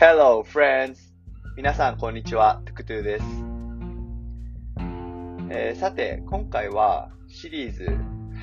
[0.00, 1.12] Hello, friends!
[1.58, 2.62] 皆さん、こんにちは。
[2.64, 3.24] トゥクトゥです。
[5.50, 7.84] えー、さて、今回はシリーズ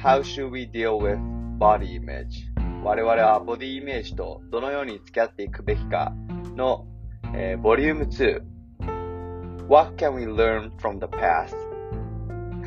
[0.04, 1.17] How should we deal with
[1.57, 2.83] body image?
[2.83, 6.13] 我々はボディイメージとどのように付き合っていくべきか
[6.55, 6.85] の、
[7.33, 11.55] えー、ボリューム2 What can we learn from the past?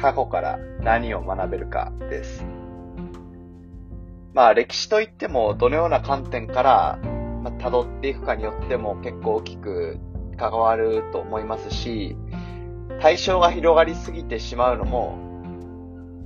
[0.00, 2.44] 過去から何を学べるかです。
[4.34, 6.98] まあ歴史といってもどのような観点から
[7.42, 9.98] まあ、辿っていくかによっても結構大きく
[10.36, 12.16] 関わると思いますし、
[13.00, 15.16] 対象が広がりすぎてしまうのも、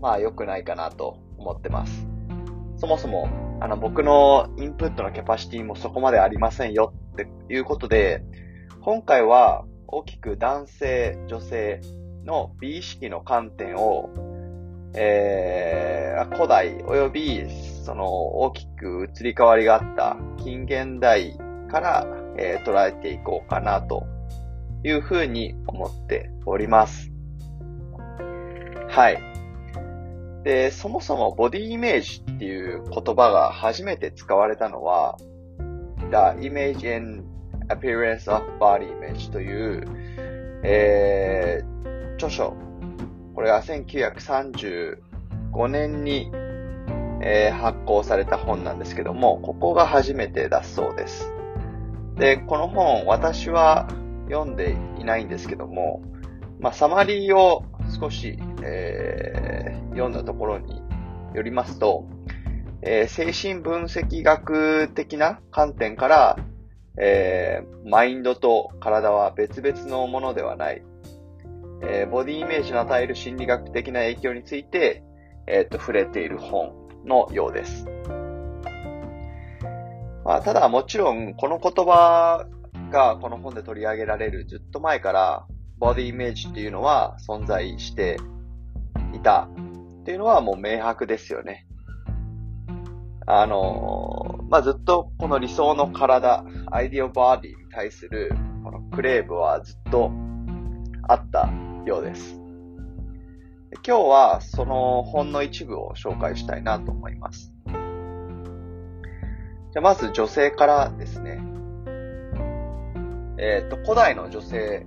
[0.01, 2.07] まあ良くないかなと思ってます。
[2.77, 3.29] そもそも、
[3.61, 8.23] あの僕のインプットのキャパシティもそこまでありませんよっていうことで、
[8.83, 11.81] 今回は大きく男性、女性
[12.25, 14.11] の美意識の観点を、
[14.97, 17.47] えー、古代及び
[17.84, 21.37] その大きく移り変わりがあった近現代
[21.69, 22.06] から、
[22.39, 24.06] えー、捉えていこうかなと
[24.84, 27.11] いうふうに思っております。
[28.89, 29.19] はい。
[30.45, 35.17] で、そもそもボディイメージっていう言葉が初めて使われたのは、
[36.11, 37.25] The Image and
[37.69, 39.84] Appearance of Body Image という、
[40.62, 42.55] えー、著書。
[43.35, 46.31] これが1935年に
[47.27, 51.33] えー、発行された本なんですけども、ここが初めてだそうです。
[52.17, 53.89] で、この本、私は
[54.29, 56.03] 読んでいないんですけども、
[56.61, 57.65] まあ、サマリーを
[57.99, 60.83] 少し、えー、読んだところに
[61.35, 62.07] よりますと、
[62.83, 66.37] えー、精神分析学的な観点から、
[66.99, 70.83] えー、マインドと体は別々のものではない、
[71.87, 75.03] えー、ボディイメージの与える心理学的な影響について、
[75.47, 76.73] えっ、と、触れている本
[77.05, 77.87] のようです。
[80.25, 82.47] まあ、ただもちろん、この言葉
[82.91, 85.47] がこの本で取り上げられるずっと前から、
[85.78, 88.17] ボディイメージっていうのは存在して
[89.12, 89.49] いた
[90.03, 91.67] っていうのはもう明白ですよね。
[93.27, 100.11] あの、まあ、ずっとこの理想の体、アイディオバーディに対するこのクレーブはずっと
[101.09, 101.50] あった
[101.84, 102.41] ようです。
[103.87, 107.53] 今日はその本の一部を紹介したいなと思います。
[109.72, 111.43] じゃまず女性からですね。
[113.37, 114.87] えっ、ー、と、古代の女性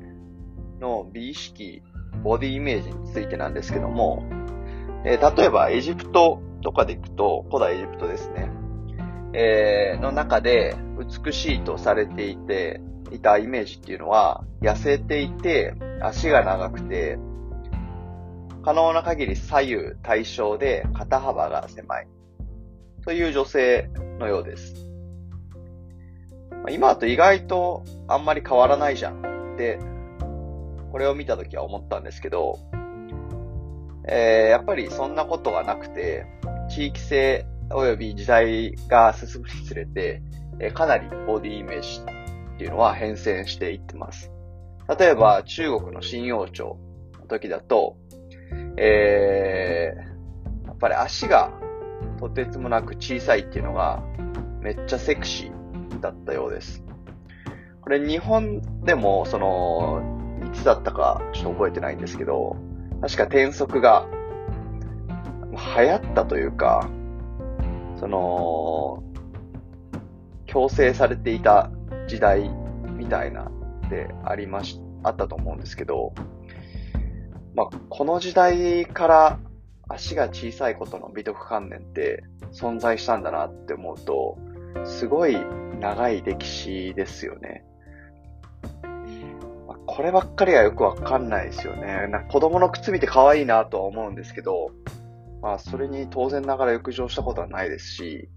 [0.80, 1.84] の美意識、
[2.24, 4.24] ボディイメージについてなんですけども、
[5.06, 8.50] えー、例えばエジプトとかで行くと、古代エジプトですね。
[9.34, 12.82] えー、の中で美しいとされていて、
[13.12, 17.18] いたイメージっていうのは、痩せていて、足が長くて、
[18.64, 22.08] 可能な限り左右対称で肩幅が狭い。
[23.04, 24.76] という女性のようです。
[26.70, 29.80] 今と意外とあんまり変わらないじゃんって、
[30.92, 32.60] これを見たときは思ったんですけど、
[34.10, 36.26] えー、やっぱりそんなことがなくて、
[36.70, 40.22] 地域性及び時代が進むにつれて、
[40.60, 42.02] えー、かなりボディイメージ
[42.58, 44.32] っていうのは変遷していってます。
[45.00, 46.80] 例えば中国の新王朝
[47.20, 47.98] の時だと、
[48.78, 51.52] えー、やっぱり足が
[52.20, 54.02] とてつもなく小さいっていうのが
[54.60, 56.84] めっちゃセクシーだったようです。
[57.82, 60.02] これ日本でもその、
[60.44, 62.58] いつだったかちょっと覚えてないんですけど、
[63.02, 64.08] 確か転足が
[65.78, 66.90] 流行ったというか、
[68.00, 69.04] その、
[70.48, 71.70] 強制されていた
[72.08, 72.50] 時代
[72.98, 73.52] みたいな
[73.86, 76.14] ってありまし、あったと思うんですけど、
[77.56, 79.40] まあ、この時代から
[79.90, 84.38] 足が小さいことの美徳観念って存在したんだなって思うと、
[84.86, 85.38] すごい
[85.80, 87.64] 長い歴史ですよね。
[89.68, 92.08] まあ、こればっかりはよくわかんないですよね。
[92.08, 94.72] な子供の靴見て可愛いなとは思うんですけど、
[95.42, 98.30] まあ、それに当然ながら浴場したことはないですし、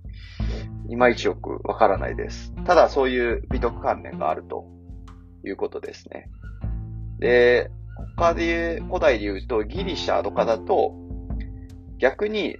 [0.90, 2.52] いまいちよくわからないです。
[2.66, 4.66] ただそういう美徳観念があると
[5.46, 6.28] いうことですね。
[7.20, 7.70] で、
[8.16, 10.94] 他で、古代で言うとギリシャとかだと、
[11.98, 12.56] 逆に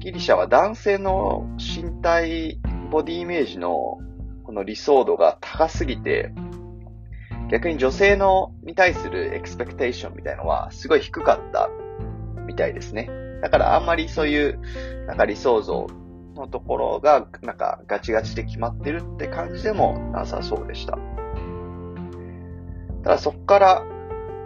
[0.00, 2.60] ギリシャは男性の身体、
[2.90, 3.72] ボディイメージの
[4.44, 6.32] この理想度が高すぎて、
[7.50, 11.70] 逆に女性のに対するエクスペクテーションみたいのはすごい低かった
[12.46, 13.08] みたいですね。
[13.40, 14.60] だからあんまりそういう
[15.06, 15.86] なんか理想像
[16.36, 20.98] のところがなんかガチガチで決まってるって感じでもなさそうでした。
[23.02, 23.86] ただそこから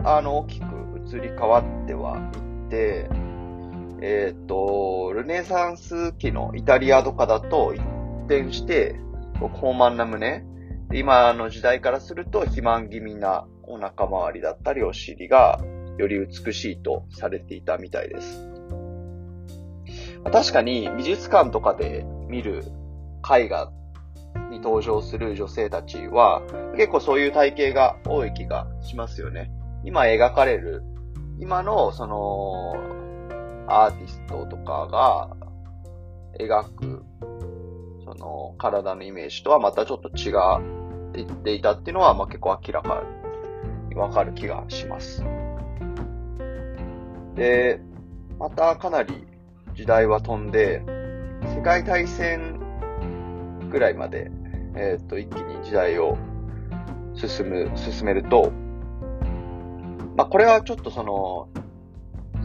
[0.05, 0.65] あの、大きく
[1.07, 2.21] 移り変わってはい
[2.67, 3.09] って、
[4.03, 7.83] えっ、ー、と、ルネサンス期のイタリアとかだと一
[8.27, 8.99] 転して、
[9.43, 10.45] 豊満な胸、
[10.93, 15.61] 今の時代からすると肥満気味なお腹周りだったりお尻が
[15.99, 18.60] より美しいとされていたみたいです。
[20.25, 22.65] 確かに美術館とかで見る
[23.29, 23.71] 絵画
[24.51, 26.43] に登場する女性たちは
[26.77, 29.51] 結構そういう体型が多い気がしますよね。
[29.85, 30.83] 今描かれる、
[31.39, 32.75] 今のその
[33.67, 35.37] アーティストとかが
[36.39, 37.05] 描く
[38.05, 40.33] その体のイメージとはまたちょっと違
[41.11, 43.03] っていっていたっていうのは、まあ、結構明らか
[43.89, 45.25] にわかる気がします。
[47.35, 47.81] で、
[48.39, 49.27] またかなり
[49.81, 50.83] 時代は飛んで、
[51.57, 52.61] 世界大戦
[53.71, 54.31] ぐらいまで、
[54.77, 56.19] えっ、ー、と、一気に時代を
[57.15, 58.53] 進む、進めると、
[60.19, 61.49] まあ、これはちょっとその、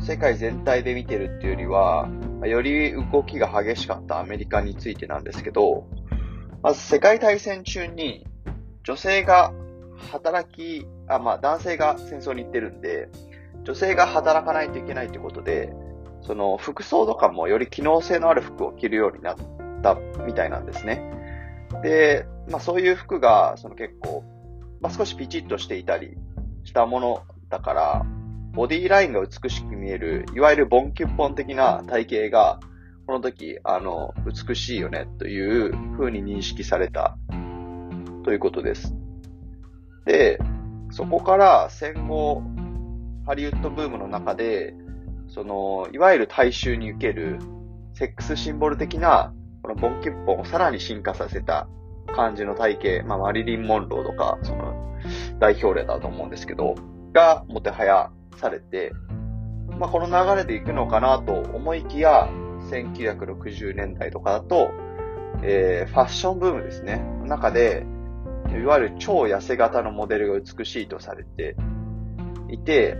[0.02, 2.08] 世界全体で見てるっていうよりは、
[2.46, 5.90] より動きが激しかったアメリカについてなんですけど、
[6.64, 8.26] まず世界大戦中に
[8.86, 9.52] 女性が
[10.10, 13.10] 働き、あ、まあ男性が戦争に行ってるんで、
[13.66, 15.74] 女性が働かないといけないってことで、
[16.26, 19.36] その服装とかもより機能性のある服を着るようになっ
[19.84, 19.96] た
[20.26, 21.02] みたいなんですね。
[21.84, 24.24] で、まあそういう服が、その結構、
[24.82, 26.18] まあ少しピチッとしていたり
[26.64, 28.06] したものだから、
[28.54, 32.60] ボディラインが美しく見える、いわゆるボンキュッポン的な体型が、
[33.06, 37.18] この時、あの、美しいよね、という風に認識された、
[38.24, 38.96] ということです。
[40.06, 40.40] で、
[40.90, 42.42] そこから戦後、
[43.28, 44.74] ハリウッドブームの中で、
[45.28, 47.40] その、いわゆる大衆に受ける、
[47.94, 51.68] セックスシンボル的な、このボンキュッポンをさらに進化させた
[52.14, 54.74] 感じの体型、まあ、マリリン・モンローとか、その、
[55.40, 56.76] 代表例だと思うんですけど、
[57.14, 58.92] が、もてはやされて、
[59.80, 62.30] まあ、この流れで行くのかなと思いきや、
[62.70, 64.72] 1960年代とかだと、
[65.44, 67.04] えー、ファッションブームですね。
[67.26, 67.86] 中で、
[68.54, 71.56] いわゆる超痩せ型のモデルが美しいとされて
[72.50, 72.96] いて、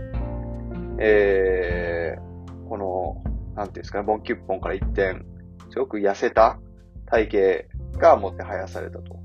[0.98, 3.22] えー、この、
[3.54, 5.24] なんていうんですかね、ボンキュッポンから一点、
[5.70, 6.58] すごく痩せた
[7.06, 9.16] 体型がもてはやされたと。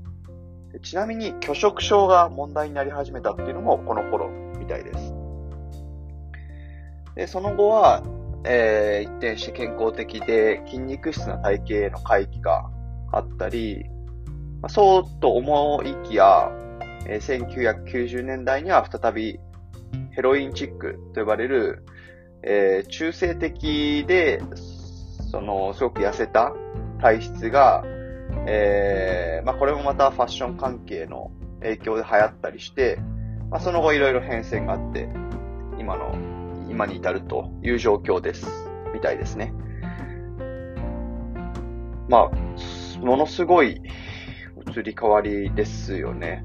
[0.82, 5.14] ちなみに、拒食症が問題になり始めたっていうのもこの頃みたいです。
[7.14, 8.02] で、その後は、
[8.44, 12.70] えー、一転して健康的で筋肉質な体型への回帰が
[13.12, 13.84] あったり、
[14.60, 16.50] まあ、そうと思いきや、
[17.06, 19.38] えー、1990年代には再び
[20.14, 21.84] ヘロインチックと呼ばれる、
[22.42, 24.42] えー、中性的で、
[25.30, 26.52] その、すごく痩せた
[27.00, 27.82] 体質が、
[28.46, 31.30] えー、まあ、これもまたファッション関係の
[31.60, 32.98] 影響で流行ったりして、
[33.50, 35.08] まあ、その後いろいろ変遷があって、
[35.78, 36.14] 今の
[36.70, 38.46] 今に至るという状況です。
[38.94, 39.52] みたいですね。
[42.08, 43.80] まあ、ものすごい
[44.74, 46.44] 移り変わりですよね。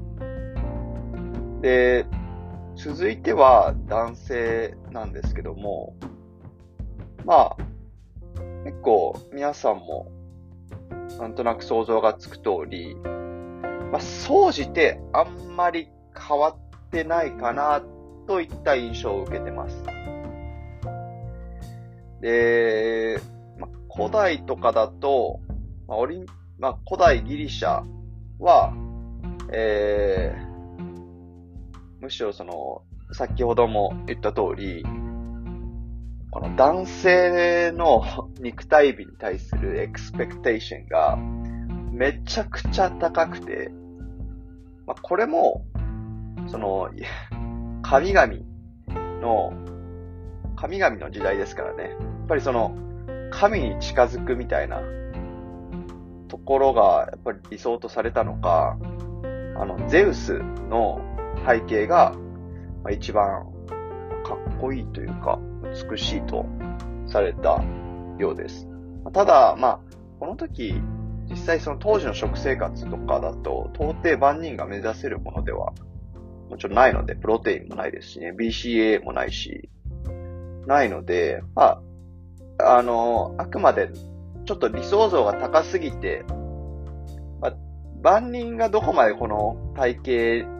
[1.60, 2.06] で、
[2.78, 5.96] 続いては男性なんですけども、
[7.24, 7.56] まあ、
[8.64, 10.12] 結構皆さんも
[11.18, 12.94] なんとなく想像がつく通り、
[13.90, 17.82] まあ、総じてあんまり変わってないかな
[18.28, 19.82] といった印象を受けてます。
[22.20, 23.20] で、
[23.58, 25.40] まあ古代とかだと、
[25.88, 26.24] まオリ、
[26.60, 27.82] まあ、古代ギリシャ
[28.38, 28.72] は、
[29.52, 30.47] えー、
[32.00, 34.84] むしろその、先ほども言った通り、
[36.30, 38.02] この男性の
[38.40, 41.16] 肉体美に対するエクスペクテーションが
[41.90, 43.70] めちゃくちゃ高くて、
[44.86, 45.64] まあ、これも、
[46.46, 46.90] その、
[47.82, 48.28] 神々
[49.20, 49.52] の
[50.58, 51.90] 神々の時代ですからね。
[51.90, 52.74] やっぱりその、
[53.30, 54.82] 神に近づくみたいな
[56.26, 58.76] ところが、やっぱり理想とされたのか、
[59.56, 61.00] あの、ゼウスの
[61.46, 62.14] 背景が、
[62.90, 63.46] 一番
[64.24, 65.38] かっこいいというか、
[65.90, 66.46] 美しいと
[67.06, 67.62] された
[68.18, 68.68] ようです。
[69.12, 69.80] ただ、まあ、
[70.20, 70.80] この時、
[71.30, 75.72] 実際その当時の食生活とかだと、到底万人が目指せるものでは、
[76.48, 79.68] もちろんないので、プロテインもないですしね、BCA もないし、
[80.66, 81.80] ないので、ま
[82.58, 83.90] あ、あの、あくまで
[84.44, 86.24] ちょっと理想像が高すぎて、
[87.40, 87.56] まあ、
[88.02, 90.57] 万人がどこまでこの体型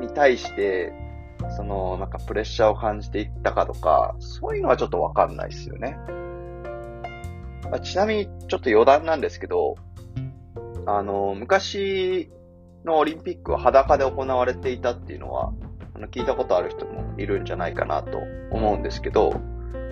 [0.00, 0.92] に対して、
[1.56, 5.98] その、なんかプレッシャーを感じていったかとか、そういうのはちょっとわかんないですよね。
[7.70, 9.76] まあ、ちなみにちょっと余談なんですけど、
[10.86, 12.30] あの、昔
[12.84, 15.52] のオリンピックは裸で行われていたっていうのは、
[15.94, 18.18] あの聞いたことある人もいるんじゃないかなと
[18.50, 19.40] 思うんですけど、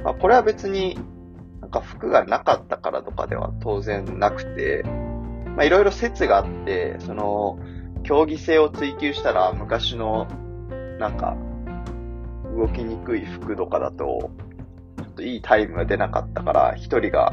[0.05, 0.99] まあ、これは別に
[1.61, 7.59] なんか服がなかったからとかでは当然なくて、まあ、いろいろ説があって、その、
[8.05, 10.27] 競技性を追求したら、昔の、
[10.99, 11.37] なんか、
[12.57, 14.31] 動きにくい服とかだと、
[14.97, 17.33] ちょっといいタイムが出なかったから、一人が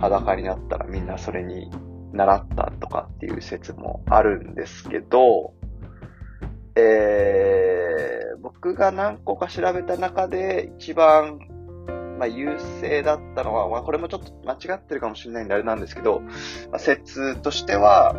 [0.00, 1.70] 裸になったらみんなそれに
[2.12, 5.54] 習ったとかっていう説もあるんですけど、
[6.74, 11.38] えー、僕が何個か調べた中で一番、
[12.18, 16.30] まあ、優勢だったのは、まあ、これもちょっと間違ってるかもしれないんであれなんですけど、ま
[16.76, 18.14] あ、説としては、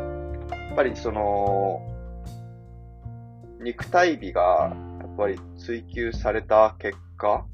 [0.76, 1.82] ぱりその、
[3.62, 7.46] 肉体美がやっぱり追求された結果、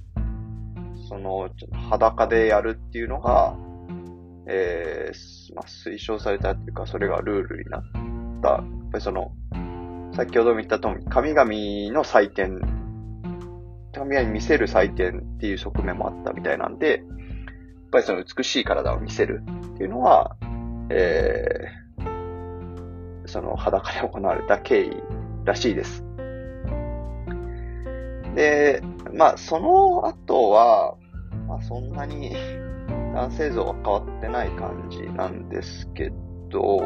[1.07, 1.49] その、
[1.89, 3.55] 裸でやるっていうのが、
[4.47, 7.81] えー、まあ、推奨されたっていうか、それがルールになっ
[8.41, 8.49] た。
[8.49, 9.31] やっぱりその、
[10.15, 12.59] 先ほども言った通り、神々の祭典、
[13.93, 20.35] 神々に見せる祭典っていう側面もあったみたいなんで、やっぱりその美しい体を見せるっていうのは、
[20.89, 21.88] えー、
[23.29, 25.03] その裸で行われた経緯
[25.45, 26.03] らしいです。
[28.35, 28.81] で、
[29.13, 30.95] まあ、その後は、
[31.47, 32.35] まあ、そんなに
[33.13, 36.11] 男性像は変わってない感じなんですけ
[36.49, 36.79] ど、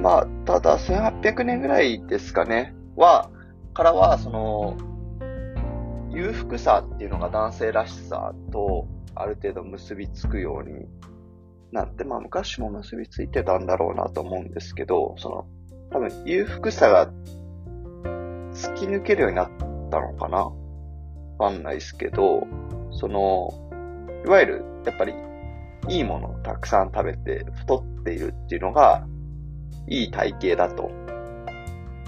[0.00, 3.30] まあ、ただ1800年ぐらいですかね、は、
[3.74, 4.76] からは、その、
[6.10, 10.86] 裕福さっていうのが男性らしさとある程度結びつくように
[11.72, 15.46] なって、まあ昔も結びついてたんだろうなと思うんですけど、その、
[15.90, 17.10] 多分裕福さが
[18.52, 19.48] 突き抜けるようになっ
[19.90, 20.52] たのかな
[21.38, 22.46] わかんないですけど、
[22.92, 23.50] その、
[24.24, 25.14] いわゆる、やっぱり、
[25.88, 29.06] いいものをたくさん食べて太っているっていうのが、
[29.88, 30.90] いい体型だと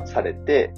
[0.05, 0.75] されて、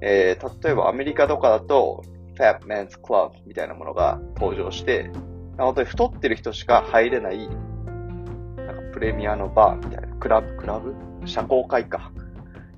[0.00, 2.02] えー、例えばアメリカとかだと、
[2.38, 5.10] Fat Man's Club みたいなものが登場して、
[5.58, 10.94] 本当に太ってる人しか入れない、なんかプレミアのバーみたいな、クラブ、クラブ？
[11.26, 12.12] 社交会か。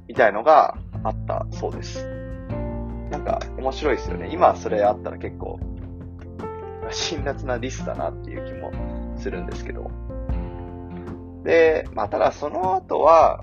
[0.09, 2.05] みたいのがあったそうです。
[3.11, 4.31] なんか面白いですよね。
[4.33, 5.61] 今それあったら結構
[6.91, 8.73] 辛辣なリスだなっていう気も
[9.17, 9.91] するんですけど。
[11.45, 13.41] で、まあ、ただその後は、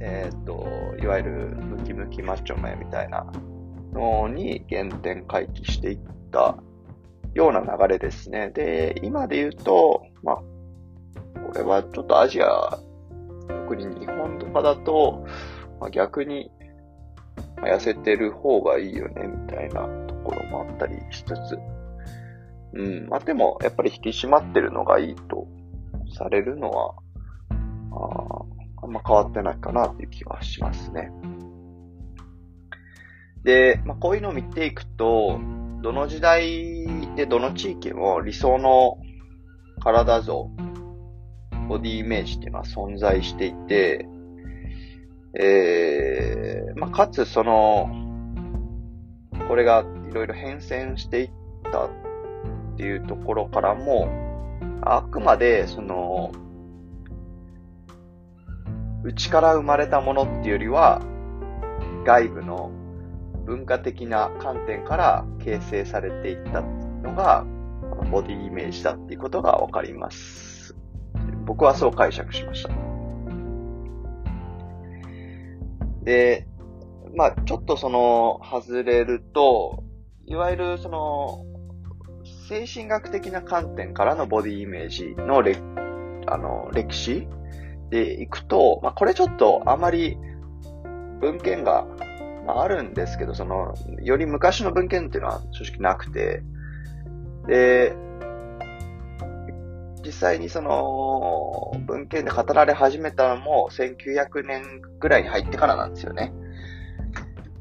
[0.00, 0.66] えっ、と、
[1.00, 3.26] いわゆるムキムキマッチョメみたいな
[3.92, 5.98] のに原点回帰していっ
[6.30, 6.56] た
[7.34, 8.50] ような流れですね。
[8.50, 12.78] で、今で言うと、まあ、これはちょっとアジア、
[13.48, 15.26] 特に日本とかだと、
[15.80, 16.50] まあ、逆に、
[17.56, 21.58] まあ痩せてる方がいいよね、みたいなところもあったりしつつ、
[22.74, 23.08] うん。
[23.08, 25.46] まあ、でも、やっぱり引き締まってるのがいいと
[26.16, 26.94] されるのは、
[27.92, 28.44] あ
[28.82, 31.10] あんま変わってないかなっていう気はしますね。
[33.44, 35.40] で、まあ、こういうのを見ていくと、
[35.82, 38.98] どの時代でどの地域も理想の
[39.82, 40.50] 体像、
[41.68, 44.06] ボディイメージっていうのは存在していて、
[45.38, 47.88] えー、まあ、かつその、
[49.48, 51.30] これがいろいろ変遷していっ
[51.72, 51.90] たっ
[52.76, 54.08] ていうところからも、
[54.82, 56.32] あくまで、その、
[59.02, 61.02] 内から生まれたものっていうよりは、
[62.04, 62.70] 外部の
[63.44, 66.62] 文化的な観点から形成されていった
[67.04, 67.44] のが、
[68.10, 70.76] ボディイメージだっていうことがわかります。
[71.46, 72.70] 僕はそう解釈しました。
[76.02, 76.46] で、
[77.14, 79.84] まあちょっとその、外れると、
[80.26, 81.44] いわゆるその、
[82.48, 85.56] 精神学的な観点からのボディイメージのれ
[86.26, 87.28] あの歴史
[87.90, 90.16] でいくと、まあ、これちょっとあまり
[91.20, 91.86] 文献が、
[92.46, 96.42] まあ、あるんですけど、その、より昔の文献っていうのは正直なくて、
[97.46, 97.96] で、
[100.04, 106.32] 実際にその文献で語られ始めたのも1900年ぐらいに入ってからなんですよね。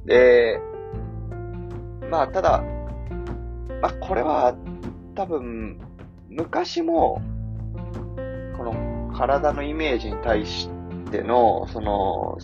[0.06, 0.60] で、
[2.10, 2.64] まあただ、
[3.82, 4.56] まあこれは
[5.16, 5.80] 多分、
[6.30, 7.22] 昔も、
[8.58, 10.70] この体のイメージに対し
[11.12, 12.38] ての、その、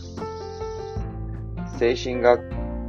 [1.78, 2.38] 精神が、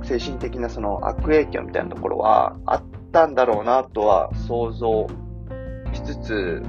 [0.02, 5.09] 精神的なその悪影響みたいなところはあっったんだろうなとは想像
[5.93, 6.62] しつつ、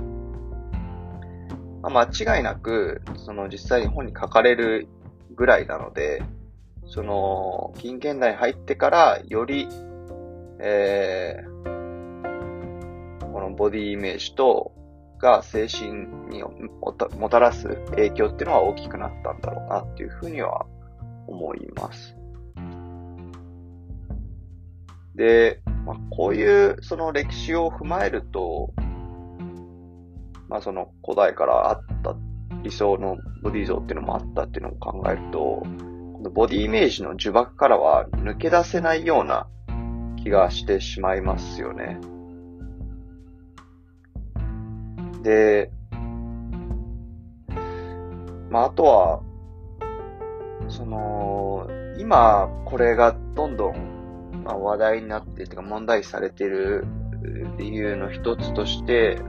[1.83, 4.87] まあ、間違いなく、その実際に本に書かれる
[5.35, 6.23] ぐらいなので、
[6.87, 9.67] その、近現代に入ってからより、
[10.59, 14.73] えー、このボディイメージと、
[15.19, 20.65] が精神にもたらす影響っていうのは大きくなったんだろうなっていうふうには
[21.27, 22.17] 思います。
[25.13, 28.73] で、まあ、こういうその歴史を踏まえると、
[30.47, 32.15] まあその古代からあった
[32.63, 35.65] 理想のボディ像っていうのもあったっていうのを考えると、こ
[36.23, 39.47] のボディイメージの呪縛からは抜け出せないような
[40.17, 41.99] 気がしてしまいますよね。
[45.23, 45.71] で、
[48.49, 49.21] まあ、あとは、
[50.67, 53.90] その、今、これがどんどん、
[54.43, 56.85] まあ、話題になって、てか問題視されてる
[57.57, 59.19] 理由の一つとして、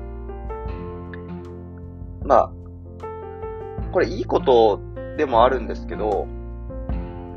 [2.25, 2.53] まあ、
[3.93, 4.81] これいいこと
[5.17, 6.27] でもあるんですけど、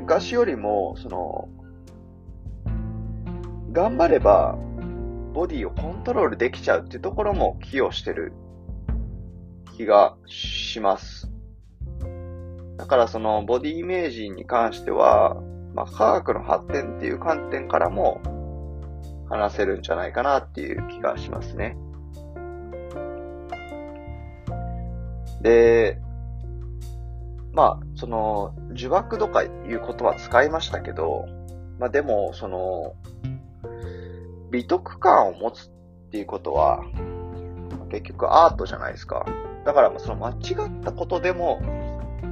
[0.00, 1.48] 昔よりも、その、
[3.72, 4.56] 頑張れば、
[5.34, 8.32] ボディをコントロールできちゃうっていうところも寄与してる
[9.76, 11.30] 気がします。
[12.78, 15.42] だからそのボディイメージに関しては、
[15.76, 18.22] まあ、科学の発展っていう観点からも
[19.28, 21.76] 話せるんじゃないかなっていう気がしますね。
[25.42, 26.00] で、
[27.52, 31.26] まあ、その、呪縛とかいう言葉使いましたけど、
[31.78, 32.94] まあでも、その、
[34.50, 35.70] 美徳感を持つっ
[36.10, 36.82] ていうことは、
[37.90, 39.26] 結局アートじゃないですか。
[39.66, 40.34] だからその間違
[40.68, 41.60] ったことでも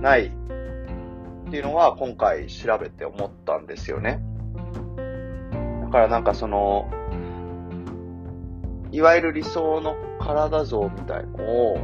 [0.00, 0.30] ない
[1.54, 4.20] っていうのは今回調べて思ったんですよね。
[5.84, 6.90] だからなんかその、
[8.90, 11.78] いわゆる理想の体像みたいのを、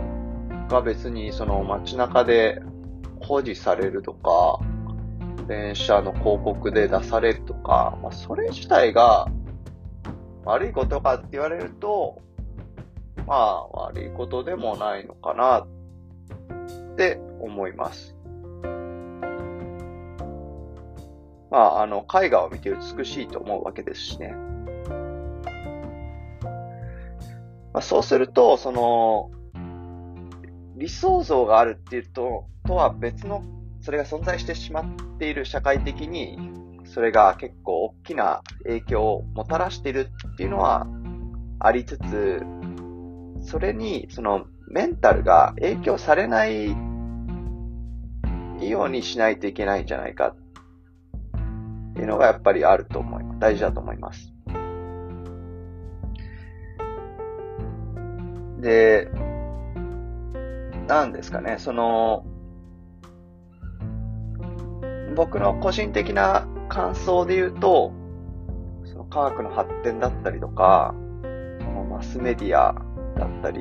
[0.68, 2.60] が別にその街中で
[3.20, 4.58] 保持されるとか、
[5.46, 9.28] 電車の広告で出されるとか、まあ、それ自体が
[10.44, 12.20] 悪いことかって言われると、
[13.24, 18.19] まあ悪いことでもないのかなって思います。
[21.50, 24.34] まあ、あの、絵画を見て美しいと思うわけですしね。
[27.72, 29.30] まあ、そうすると、その、
[30.76, 33.42] 理想像があるっていうと、とは別の、
[33.80, 34.84] それが存在してしまっ
[35.18, 36.38] ている社会的に、
[36.84, 40.86] それが結構大きな影響をもたらしているっていうのは
[41.58, 42.42] ありつつ、
[43.42, 46.76] それに、その、メンタルが影響されないよ
[48.84, 50.36] うにしないといけないんじゃないか
[52.00, 53.38] っていうのがやっぱりあると思います。
[53.40, 54.32] 大事だと思います。
[58.58, 59.10] で、
[60.88, 62.24] なんですかね、その、
[65.14, 67.92] 僕の個人的な感想で言うと、
[68.84, 70.94] その科学の発展だったりとか、
[71.60, 72.74] そのマスメディア
[73.18, 73.60] だったり、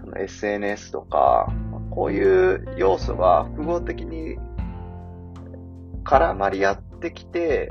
[0.00, 1.52] その SNS とか、
[1.90, 4.36] こういう要素が複合的に
[6.04, 7.70] 絡まり合ってきて、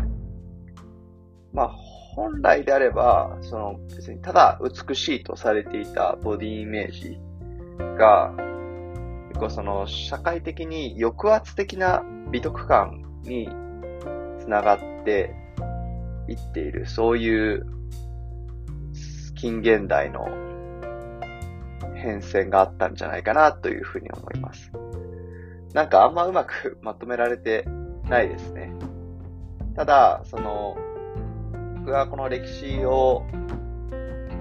[1.54, 1.68] まあ、
[2.16, 7.20] 本来であれば、その別にただ美しいとされていたボディイメージ
[7.98, 8.34] が、
[9.30, 13.50] 結構その社会的に抑圧的な美徳感に
[14.40, 15.36] つながって
[16.28, 17.66] いっている、そういう
[19.38, 20.26] 近現代の
[21.96, 24.72] 変遷があったんじゃないかなというふうに思います。
[25.74, 27.66] なんかあんまうまくまとめられて
[28.10, 28.72] ないですね。
[29.78, 30.76] ただ、その、
[31.78, 33.26] 僕がこの歴史を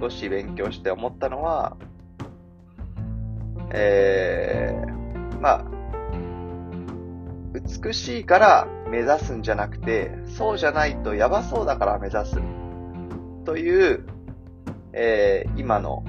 [0.01, 1.77] 少し勉強して思ったのは、
[3.71, 5.65] えー、まあ、
[7.85, 12.37] 美しいから目指すんじゃなくて、そうじゃないとやばそうだから目指す。
[13.45, 14.05] という、
[14.93, 16.03] えー、今の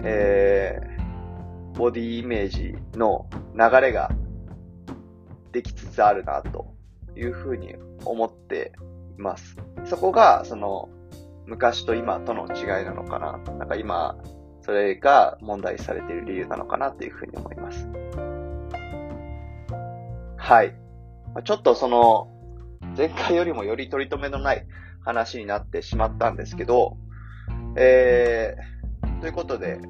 [0.00, 4.10] えー、ボディイメージの流れが
[5.52, 6.77] できつつあるなと
[7.18, 8.72] いうふうに思って
[9.18, 9.56] います。
[9.84, 10.88] そこが、その、
[11.46, 13.38] 昔と今との違いなのかな。
[13.58, 14.16] なんか今、
[14.62, 17.88] それが問題されている理由なのかなというふうに思います。
[20.36, 20.74] はい。
[21.44, 22.28] ちょっとその、
[22.96, 24.66] 前回よりもより取り留めのない
[25.00, 26.96] 話になってしまったんですけど、
[27.76, 29.80] えー、ということで、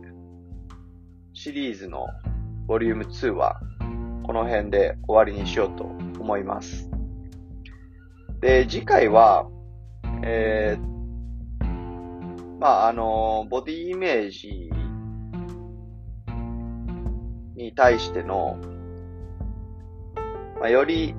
[1.33, 2.07] シリーズの
[2.67, 3.61] ボリューム2は、
[4.25, 5.85] この辺で終わりにしようと
[6.21, 6.91] 思います。
[8.41, 9.49] で、次回は、
[10.23, 11.69] えー、
[12.61, 14.71] まあ、あの、ボディイメージ
[17.57, 18.59] に対しての、
[20.61, 21.15] まあ、より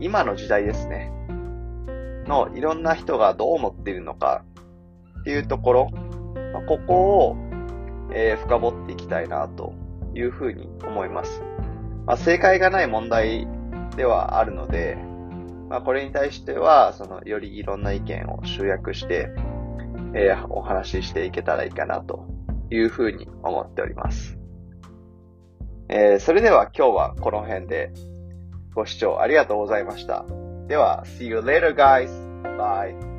[0.00, 1.10] 今の時代ですね、
[2.26, 4.44] のいろんな人がどう思っているのか
[5.20, 5.90] っていうところ、
[6.52, 7.36] まあ、ここを、
[8.12, 9.74] えー、深掘っていきたいなと
[10.14, 11.42] いうふうに思います。
[12.06, 13.48] まあ、正解がない問題
[13.96, 14.96] ではあるので、
[15.74, 19.28] まあ、これに対しては、その、よりいろんな意見を集約して、
[20.14, 22.28] えー、お話ししていけたらいいかなと
[22.70, 24.38] いうふうに思っております。
[25.88, 27.92] えー、それでは今日はこの辺で
[28.72, 30.24] ご視聴ありがとうございました。
[30.68, 32.08] では、see you later guys.
[32.56, 33.13] Bye.